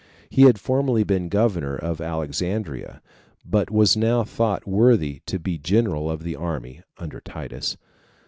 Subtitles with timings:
[0.31, 3.03] He had formerly been governor of Alexandria,
[3.45, 7.77] but was now thought worthy to be general of the army [under Titus].